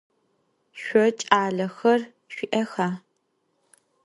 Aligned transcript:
Şso 0.81 1.03
ç'alexer 1.19 2.01
şsui'exa? 2.33 2.87